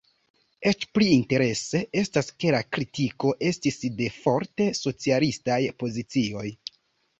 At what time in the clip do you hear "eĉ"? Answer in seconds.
0.69-0.85